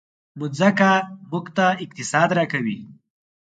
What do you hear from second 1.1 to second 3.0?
موږ ته اقتصاد راکوي.